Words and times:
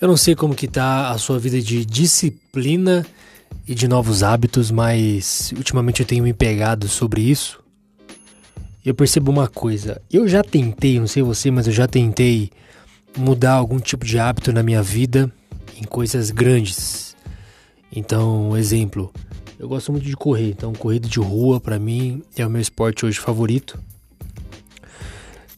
Eu 0.00 0.06
não 0.06 0.16
sei 0.16 0.36
como 0.36 0.54
que 0.54 0.68
tá 0.68 1.10
a 1.10 1.18
sua 1.18 1.40
vida 1.40 1.60
de 1.60 1.84
disciplina 1.84 3.04
e 3.66 3.74
de 3.74 3.88
novos 3.88 4.22
hábitos, 4.22 4.70
mas 4.70 5.52
ultimamente 5.56 6.00
eu 6.00 6.06
tenho 6.06 6.22
me 6.22 6.32
pegado 6.32 6.86
sobre 6.86 7.20
isso. 7.20 7.60
Eu 8.84 8.94
percebo 8.94 9.32
uma 9.32 9.48
coisa, 9.48 10.00
eu 10.08 10.28
já 10.28 10.44
tentei, 10.44 11.00
não 11.00 11.08
sei 11.08 11.22
você, 11.22 11.50
mas 11.50 11.66
eu 11.66 11.72
já 11.72 11.88
tentei 11.88 12.48
mudar 13.16 13.54
algum 13.54 13.80
tipo 13.80 14.04
de 14.04 14.20
hábito 14.20 14.52
na 14.52 14.62
minha 14.62 14.82
vida 14.84 15.32
em 15.76 15.82
coisas 15.82 16.30
grandes. 16.30 17.16
Então, 17.90 18.56
exemplo, 18.56 19.12
eu 19.58 19.68
gosto 19.68 19.90
muito 19.90 20.04
de 20.04 20.16
correr, 20.16 20.50
então 20.50 20.72
corrida 20.72 21.08
de 21.08 21.18
rua 21.18 21.60
para 21.60 21.76
mim 21.76 22.22
é 22.36 22.46
o 22.46 22.50
meu 22.50 22.62
esporte 22.62 23.04
hoje 23.04 23.18
favorito. 23.18 23.82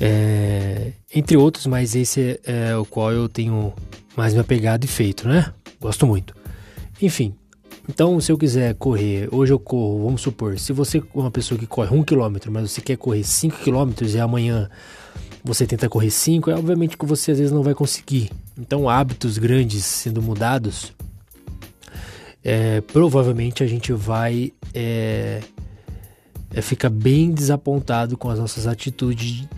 É, 0.00 0.92
entre 1.14 1.36
outros, 1.36 1.66
mas 1.66 1.94
esse 1.94 2.40
é, 2.44 2.70
é 2.70 2.76
o 2.76 2.86
qual 2.86 3.12
eu 3.12 3.28
tenho 3.28 3.74
mais 4.16 4.34
me 4.34 4.40
apegado 4.40 4.84
e 4.84 4.88
feito, 4.88 5.28
né? 5.28 5.52
Gosto 5.80 6.06
muito. 6.06 6.34
Enfim, 7.00 7.34
então 7.88 8.20
se 8.20 8.30
eu 8.30 8.38
quiser 8.38 8.74
correr, 8.74 9.28
hoje 9.32 9.52
eu 9.52 9.58
corro, 9.58 10.04
vamos 10.04 10.20
supor, 10.20 10.58
se 10.58 10.72
você 10.72 10.98
é 10.98 11.02
uma 11.14 11.30
pessoa 11.30 11.58
que 11.58 11.66
corre 11.66 11.94
um 11.94 12.04
quilômetro, 12.04 12.52
mas 12.52 12.70
você 12.70 12.80
quer 12.80 12.96
correr 12.96 13.24
5 13.24 13.58
quilômetros 13.58 14.14
e 14.14 14.20
amanhã 14.20 14.70
você 15.42 15.66
tenta 15.66 15.88
correr 15.88 16.10
5, 16.10 16.50
é 16.50 16.54
obviamente 16.54 16.96
que 16.96 17.04
você 17.04 17.32
às 17.32 17.38
vezes 17.38 17.52
não 17.52 17.62
vai 17.62 17.74
conseguir. 17.74 18.30
Então 18.56 18.88
hábitos 18.88 19.38
grandes 19.38 19.84
sendo 19.84 20.22
mudados, 20.22 20.92
é, 22.44 22.80
provavelmente 22.80 23.64
a 23.64 23.66
gente 23.66 23.92
vai 23.92 24.52
é, 24.72 25.40
é, 26.54 26.62
ficar 26.62 26.90
bem 26.90 27.32
desapontado 27.32 28.16
com 28.16 28.30
as 28.30 28.38
nossas 28.38 28.68
atitudes, 28.68 29.48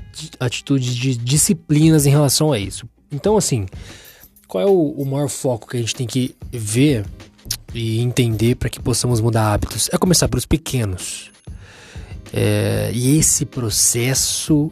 atitudes 0.41 0.95
de 0.95 1.17
disciplinas 1.17 2.07
em 2.07 2.11
relação 2.11 2.53
a 2.53 2.59
isso. 2.59 2.89
Então 3.13 3.37
assim, 3.37 3.67
qual 4.47 4.63
é 4.63 4.67
o, 4.67 4.91
o 4.91 5.05
maior 5.05 5.29
foco 5.29 5.69
que 5.69 5.77
a 5.77 5.81
gente 5.81 5.95
tem 5.95 6.07
que 6.07 6.35
ver 6.51 7.05
e 7.73 8.01
entender 8.01 8.55
para 8.57 8.69
que 8.69 8.81
possamos 8.81 9.21
mudar 9.21 9.53
hábitos? 9.53 9.89
É 9.93 9.99
começar 9.99 10.29
pelos 10.29 10.47
pequenos. 10.47 11.31
É, 12.33 12.91
e 12.93 13.17
esse 13.19 13.45
processo 13.45 14.71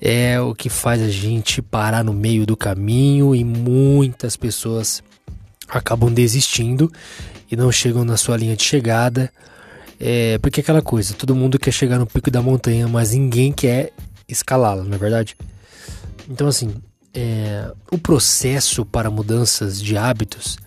é 0.00 0.38
o 0.38 0.54
que 0.54 0.68
faz 0.68 1.00
a 1.00 1.08
gente 1.08 1.62
parar 1.62 2.04
no 2.04 2.12
meio 2.12 2.44
do 2.44 2.56
caminho 2.56 3.34
e 3.34 3.42
muitas 3.42 4.36
pessoas 4.36 5.02
acabam 5.68 6.12
desistindo 6.12 6.92
e 7.50 7.56
não 7.56 7.72
chegam 7.72 8.04
na 8.04 8.16
sua 8.16 8.36
linha 8.36 8.54
de 8.54 8.62
chegada. 8.62 9.32
É, 9.98 10.36
porque 10.38 10.60
é 10.60 10.62
aquela 10.62 10.82
coisa, 10.82 11.14
todo 11.14 11.34
mundo 11.34 11.58
quer 11.58 11.70
chegar 11.70 11.98
no 11.98 12.06
pico 12.06 12.30
da 12.30 12.42
montanha, 12.42 12.86
mas 12.86 13.12
ninguém 13.12 13.52
quer 13.52 13.92
escalá-la, 14.28 14.82
não 14.84 14.94
é 14.94 14.98
verdade? 14.98 15.36
Então 16.28 16.48
assim, 16.48 16.74
é, 17.14 17.70
o 17.90 17.96
processo 17.96 18.84
para 18.84 19.10
mudanças 19.10 19.80
de 19.80 19.96
hábitos 19.96 20.58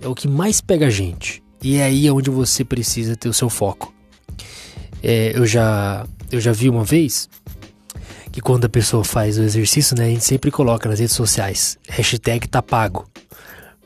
é 0.00 0.08
o 0.08 0.14
que 0.14 0.26
mais 0.26 0.60
pega 0.60 0.86
a 0.86 0.90
gente. 0.90 1.42
E 1.62 1.76
é 1.76 1.84
aí 1.84 2.10
onde 2.10 2.30
você 2.30 2.64
precisa 2.64 3.14
ter 3.14 3.28
o 3.28 3.34
seu 3.34 3.48
foco. 3.48 3.92
É, 5.02 5.32
eu, 5.36 5.46
já, 5.46 6.06
eu 6.30 6.40
já 6.40 6.52
vi 6.52 6.68
uma 6.68 6.84
vez 6.84 7.28
que 8.32 8.40
quando 8.40 8.64
a 8.64 8.68
pessoa 8.68 9.04
faz 9.04 9.38
o 9.38 9.42
exercício, 9.42 9.96
né, 9.96 10.06
a 10.06 10.08
gente 10.08 10.24
sempre 10.24 10.50
coloca 10.50 10.88
nas 10.88 10.98
redes 10.98 11.14
sociais, 11.14 11.78
hashtag 11.88 12.48
tá 12.48 12.62
pago. 12.62 13.06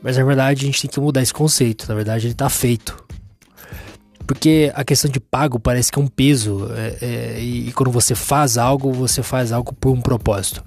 Mas 0.01 0.17
na 0.17 0.23
verdade 0.23 0.63
a 0.63 0.65
gente 0.65 0.81
tem 0.81 0.89
que 0.89 0.99
mudar 0.99 1.21
esse 1.21 1.33
conceito, 1.33 1.85
na 1.89 1.95
verdade 1.95 2.27
ele 2.27 2.33
tá 2.33 2.49
feito. 2.49 3.03
Porque 4.25 4.71
a 4.73 4.83
questão 4.83 5.09
de 5.09 5.19
pago 5.19 5.59
parece 5.59 5.91
que 5.91 5.99
é 5.99 6.01
um 6.01 6.07
peso, 6.07 6.69
é, 6.73 6.97
é, 7.01 7.39
e 7.39 7.71
quando 7.73 7.91
você 7.91 8.15
faz 8.15 8.57
algo, 8.57 8.91
você 8.91 9.21
faz 9.21 9.51
algo 9.51 9.73
por 9.73 9.91
um 9.91 10.01
propósito. 10.01 10.63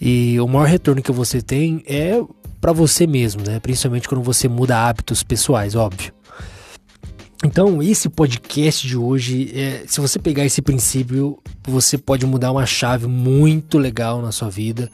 E 0.00 0.40
o 0.40 0.48
maior 0.48 0.66
retorno 0.66 1.02
que 1.02 1.12
você 1.12 1.42
tem 1.42 1.82
é 1.86 2.20
para 2.60 2.72
você 2.72 3.06
mesmo, 3.06 3.42
né? 3.42 3.60
Principalmente 3.60 4.08
quando 4.08 4.22
você 4.22 4.48
muda 4.48 4.78
hábitos 4.78 5.22
pessoais, 5.22 5.74
óbvio. 5.74 6.12
Então, 7.44 7.82
esse 7.82 8.08
podcast 8.08 8.86
de 8.86 8.96
hoje, 8.96 9.50
é, 9.54 9.84
se 9.86 10.00
você 10.00 10.18
pegar 10.18 10.44
esse 10.44 10.60
princípio, 10.60 11.38
você 11.66 11.96
pode 11.96 12.26
mudar 12.26 12.52
uma 12.52 12.66
chave 12.66 13.06
muito 13.06 13.78
legal 13.78 14.20
na 14.20 14.30
sua 14.30 14.50
vida 14.50 14.90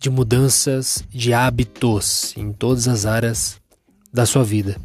de 0.00 0.10
mudanças 0.10 1.04
de 1.10 1.32
hábitos 1.32 2.34
em 2.36 2.52
todas 2.52 2.88
as 2.88 3.06
áreas 3.06 3.60
da 4.12 4.26
sua 4.26 4.42
vida. 4.42 4.76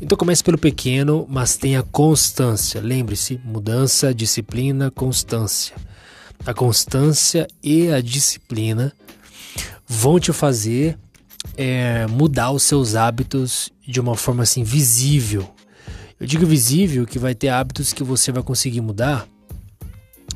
Então 0.00 0.16
comece 0.16 0.44
pelo 0.44 0.58
pequeno, 0.58 1.26
mas 1.28 1.56
tenha 1.56 1.82
constância. 1.82 2.80
Lembre-se, 2.80 3.40
mudança, 3.44 4.14
disciplina, 4.14 4.90
constância. 4.90 5.74
A 6.46 6.52
constância 6.52 7.48
e 7.62 7.88
a 7.88 8.00
disciplina 8.00 8.92
vão 9.86 10.18
te 10.18 10.32
fazer 10.32 10.98
é, 11.56 12.06
mudar 12.06 12.50
os 12.50 12.62
seus 12.62 12.94
hábitos 12.94 13.70
de 13.86 14.00
uma 14.00 14.16
forma 14.16 14.42
assim 14.42 14.62
visível. 14.62 15.48
Eu 16.18 16.26
digo 16.26 16.46
visível 16.46 17.06
que 17.06 17.18
vai 17.18 17.34
ter 17.34 17.48
hábitos 17.48 17.92
que 17.92 18.02
você 18.02 18.32
vai 18.32 18.42
conseguir 18.42 18.80
mudar 18.80 19.26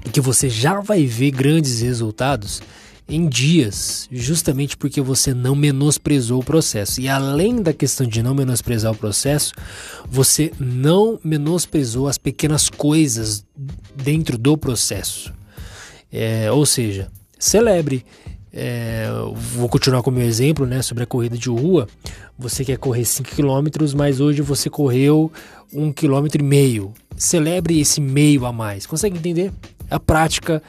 e 0.04 0.10
que 0.10 0.20
você 0.20 0.48
já 0.48 0.80
vai 0.80 1.06
ver 1.06 1.30
grandes 1.30 1.80
resultados 1.80 2.60
em 3.08 3.26
dias, 3.26 4.06
justamente 4.12 4.76
porque 4.76 5.00
você 5.00 5.32
não 5.32 5.54
menosprezou 5.54 6.40
o 6.40 6.44
processo. 6.44 7.00
E 7.00 7.08
além 7.08 7.62
da 7.62 7.72
questão 7.72 8.06
de 8.06 8.22
não 8.22 8.34
menosprezar 8.34 8.92
o 8.92 8.96
processo, 8.96 9.54
você 10.06 10.52
não 10.60 11.18
menosprezou 11.24 12.06
as 12.06 12.18
pequenas 12.18 12.68
coisas 12.68 13.46
dentro 13.96 14.36
do 14.36 14.58
processo. 14.58 15.32
É, 16.12 16.52
ou 16.52 16.66
seja, 16.66 17.10
celebre 17.38 18.04
é, 18.52 19.08
vou 19.54 19.68
continuar 19.68 20.02
com 20.02 20.10
o 20.10 20.12
meu 20.12 20.26
exemplo, 20.26 20.66
né, 20.66 20.82
sobre 20.82 21.04
a 21.04 21.06
corrida 21.06 21.36
de 21.36 21.48
rua. 21.48 21.86
Você 22.38 22.64
quer 22.64 22.78
correr 22.78 23.04
5 23.04 23.28
km, 23.30 23.94
mas 23.96 24.20
hoje 24.20 24.42
você 24.42 24.70
correu 24.70 25.30
1,5 25.74 25.94
km. 25.94 26.92
Celebre 27.16 27.80
esse 27.80 28.00
meio 28.00 28.46
a 28.46 28.52
mais. 28.52 28.86
Consegue 28.86 29.18
entender? 29.18 29.52
A 29.90 29.98
prática 29.98 30.62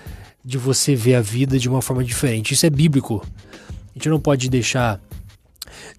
de 0.44 0.58
você 0.58 0.96
ver 0.96 1.16
a 1.16 1.22
vida 1.22 1.60
de 1.60 1.70
uma 1.70 1.82
forma 1.82 2.04
diferente. 2.04 2.54
Isso 2.54 2.66
é 2.66 2.70
bíblico. 2.70 3.24
A 3.68 3.94
gente 3.94 4.10
não 4.10 4.20
pode 4.20 4.50
deixar 4.50 5.00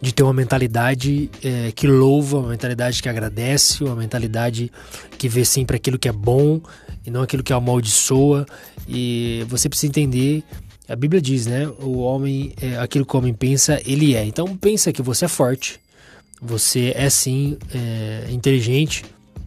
de 0.01 0.13
ter 0.13 0.23
uma 0.23 0.33
mentalidade 0.33 1.31
é, 1.43 1.73
que 1.73 1.87
louva, 1.87 2.39
uma 2.39 2.49
mentalidade 2.49 3.03
que 3.03 3.09
agradece, 3.09 3.85
uma 3.85 3.95
mentalidade 3.95 4.71
que 5.19 5.29
vê 5.29 5.45
sempre 5.45 5.77
aquilo 5.77 5.99
que 5.99 6.09
é 6.09 6.13
bom 6.13 6.61
e 7.07 7.11
não 7.11 7.23
aquilo 7.23 7.43
que 7.43 7.53
amaldiçoa. 7.53 8.47
E 8.89 9.45
você 9.49 9.69
precisa 9.69 9.89
entender 9.89 10.43
a 10.91 10.97
Bíblia 10.97 11.23
diz, 11.23 11.47
né? 11.47 11.69
O 11.79 11.99
homem, 12.01 12.53
é, 12.61 12.77
aquilo 12.79 13.07
que 13.07 13.15
o 13.15 13.19
homem 13.19 13.33
pensa, 13.33 13.81
ele 13.87 14.17
é. 14.17 14.25
Então 14.25 14.57
pensa 14.57 14.93
que 14.93 15.01
você 15.01 15.27
é 15.27 15.29
forte, 15.29 15.79
você 16.43 16.93
é 16.97 17.09
sim 17.09 17.57
é, 17.73 18.27
inteligente 18.31 19.05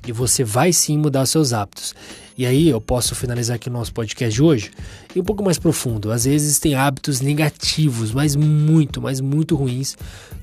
e 0.07 0.13
você 0.13 0.43
vai 0.43 0.71
sim 0.71 0.97
mudar 0.97 1.25
seus 1.25 1.51
hábitos. 1.51 1.93
E 2.37 2.45
aí 2.45 2.69
eu 2.69 2.79
posso 2.79 3.13
finalizar 3.13 3.57
aqui 3.57 3.67
o 3.67 3.71
nosso 3.71 3.93
podcast 3.93 4.33
de 4.33 4.41
hoje 4.41 4.71
e 5.13 5.19
um 5.19 5.23
pouco 5.23 5.43
mais 5.43 5.59
profundo. 5.59 6.11
Às 6.11 6.23
vezes 6.23 6.59
tem 6.59 6.75
hábitos 6.75 7.19
negativos, 7.19 8.13
mas 8.13 8.37
muito, 8.37 9.01
mas 9.01 9.19
muito 9.19 9.55
ruins 9.55 9.97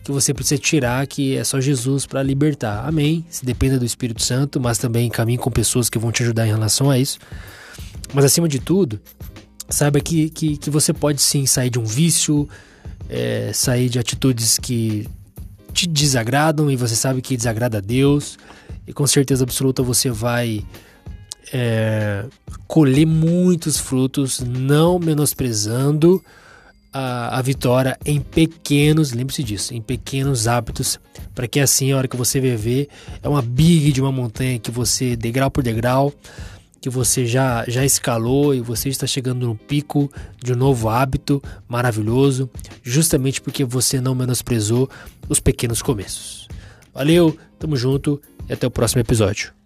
que 0.04 0.12
você 0.12 0.34
precisa 0.34 0.60
tirar, 0.60 1.06
que 1.06 1.34
é 1.34 1.42
só 1.42 1.60
Jesus 1.60 2.04
para 2.04 2.22
libertar. 2.22 2.86
Amém. 2.86 3.24
Se 3.30 3.44
dependa 3.44 3.78
do 3.78 3.86
Espírito 3.86 4.22
Santo, 4.22 4.60
mas 4.60 4.76
também 4.76 5.08
caminhe 5.08 5.38
com 5.38 5.50
pessoas 5.50 5.88
que 5.88 5.98
vão 5.98 6.12
te 6.12 6.22
ajudar 6.22 6.46
em 6.46 6.50
relação 6.50 6.90
a 6.90 6.98
isso. 6.98 7.18
Mas 8.12 8.24
acima 8.24 8.48
de 8.48 8.58
tudo, 8.58 9.00
saiba 9.70 10.00
que, 10.00 10.28
que, 10.30 10.56
que 10.56 10.70
você 10.70 10.92
pode 10.92 11.22
sim 11.22 11.46
sair 11.46 11.70
de 11.70 11.78
um 11.78 11.84
vício, 11.84 12.48
é, 13.08 13.52
sair 13.52 13.88
de 13.88 13.98
atitudes 13.98 14.58
que 14.58 15.08
te 15.72 15.86
desagradam 15.86 16.70
e 16.70 16.76
você 16.76 16.96
sabe 16.96 17.22
que 17.22 17.36
desagrada 17.36 17.78
a 17.78 17.80
Deus, 17.80 18.38
e 18.86 18.92
com 18.92 19.06
certeza 19.06 19.44
absoluta 19.44 19.82
você 19.82 20.10
vai 20.10 20.64
é, 21.52 22.24
colher 22.66 23.06
muitos 23.06 23.78
frutos, 23.78 24.40
não 24.40 24.98
menosprezando 24.98 26.22
a, 26.92 27.38
a 27.38 27.42
vitória 27.42 27.98
em 28.04 28.20
pequenos, 28.20 29.12
lembre-se 29.12 29.42
disso, 29.42 29.74
em 29.74 29.80
pequenos 29.80 30.48
hábitos, 30.48 30.98
para 31.34 31.46
que 31.46 31.60
assim, 31.60 31.92
a 31.92 31.96
hora 31.96 32.08
que 32.08 32.16
você 32.16 32.40
viver, 32.40 32.88
é 33.22 33.28
uma 33.28 33.42
big 33.42 33.92
de 33.92 34.00
uma 34.00 34.12
montanha 34.12 34.58
que 34.58 34.70
você, 34.70 35.16
degrau 35.16 35.50
por 35.50 35.62
degrau, 35.62 36.12
que 36.80 36.88
você 36.88 37.26
já, 37.26 37.64
já 37.68 37.84
escalou 37.84 38.54
e 38.54 38.60
você 38.60 38.88
está 38.88 39.06
chegando 39.06 39.46
no 39.46 39.54
pico 39.54 40.10
de 40.42 40.52
um 40.52 40.56
novo 40.56 40.88
hábito 40.88 41.42
maravilhoso, 41.68 42.48
justamente 42.82 43.40
porque 43.40 43.64
você 43.64 44.00
não 44.00 44.14
menosprezou 44.14 44.88
os 45.28 45.38
pequenos 45.40 45.82
começos. 45.82 46.48
Valeu, 46.94 47.36
tamo 47.58 47.76
junto 47.76 48.20
e 48.48 48.52
até 48.52 48.66
o 48.66 48.70
próximo 48.70 49.00
episódio. 49.00 49.59